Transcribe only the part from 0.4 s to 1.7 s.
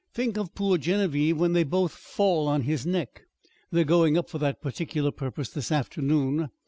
poor Genevieve when they